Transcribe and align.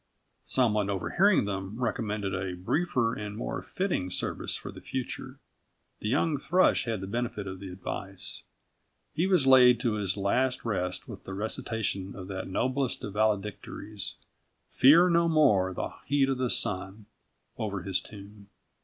Someone, 0.45 0.89
overhearing 0.89 1.45
them, 1.45 1.79
recommended 1.79 2.33
a 2.33 2.55
briefer 2.55 3.13
and 3.13 3.37
more 3.37 3.61
fitting 3.61 4.09
service 4.09 4.57
for 4.57 4.71
the 4.71 4.81
future. 4.81 5.37
The 5.99 6.09
young 6.09 6.39
thrush 6.39 6.85
had 6.85 7.01
the 7.01 7.05
benefit 7.05 7.45
of 7.45 7.59
the 7.59 7.69
advice. 7.71 8.41
He 9.13 9.27
was 9.27 9.45
laid 9.45 9.79
to 9.81 9.93
his 9.97 10.17
last 10.17 10.65
rest 10.65 11.07
with 11.07 11.23
the 11.25 11.35
recitation 11.35 12.15
of 12.15 12.27
that 12.29 12.47
noblest 12.47 13.03
of 13.03 13.13
valedictories: 13.13 14.15
"Fear 14.71 15.11
no 15.11 15.29
more 15.29 15.71
the 15.71 15.93
heat 16.07 16.29
o' 16.29 16.33
the 16.33 16.49
sun," 16.49 17.05
over 17.59 17.83
his 17.83 18.01
tomb. 18.01 18.47